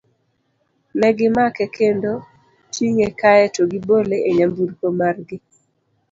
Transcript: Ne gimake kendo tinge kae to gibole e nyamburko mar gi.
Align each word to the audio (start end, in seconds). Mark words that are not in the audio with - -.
Ne 0.99 1.09
gimake 1.17 1.65
kendo 1.77 2.13
tinge 2.73 3.07
kae 3.19 3.45
to 3.55 3.61
gibole 3.71 4.17
e 4.29 4.29
nyamburko 4.37 4.87
mar 4.99 5.15
gi. 5.27 5.37